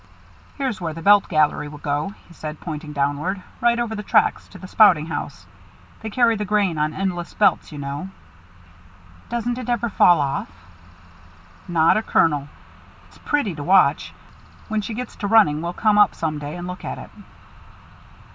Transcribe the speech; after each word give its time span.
"Here's 0.57 0.81
where 0.81 0.95
the 0.95 1.03
belt 1.03 1.29
gallery 1.29 1.67
will 1.67 1.77
go," 1.77 2.15
he 2.27 2.33
said, 2.33 2.59
pointing 2.59 2.91
downward: 2.91 3.43
"right 3.61 3.77
over 3.77 3.93
the 3.93 4.01
tracks 4.01 4.47
to 4.47 4.57
the 4.57 4.67
spouting 4.67 5.05
house. 5.05 5.45
They 6.01 6.09
carry 6.09 6.35
the 6.35 6.43
grain 6.43 6.79
on 6.79 6.91
endless 6.95 7.35
belts, 7.35 7.71
you 7.71 7.77
know." 7.77 8.09
"Doesn't 9.29 9.59
it 9.59 9.69
ever 9.69 9.89
fall 9.89 10.19
off?" 10.19 10.49
"Not 11.67 11.97
a 11.97 12.01
kernel. 12.01 12.49
It's 13.09 13.19
pretty 13.19 13.53
to 13.53 13.63
watch. 13.63 14.11
When 14.69 14.81
she 14.81 14.95
gets 14.95 15.15
to 15.17 15.27
running 15.27 15.61
we'll 15.61 15.73
come 15.73 15.99
up 15.99 16.15
some 16.15 16.39
day 16.39 16.55
and 16.55 16.65
look 16.65 16.83
at 16.83 16.97
it." 16.97 17.11